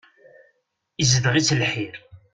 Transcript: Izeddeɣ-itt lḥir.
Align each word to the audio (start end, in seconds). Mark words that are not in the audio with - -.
Izeddeɣ-itt 1.01 1.55
lḥir. 1.59 1.95